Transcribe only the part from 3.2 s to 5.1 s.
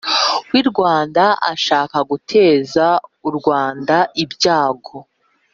urwanda ibyago